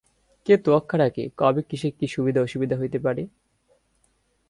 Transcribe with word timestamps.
কে 0.47 0.53
তোয়াক্কা 0.57 0.95
রাখে 0.97 1.23
কবে 1.37 1.61
কিসে 1.69 1.89
কী 1.91 2.05
সুবিধা 2.07 2.39
অসুবিধা 2.41 2.75
হইতে 2.77 2.99
পারে? 2.99 3.23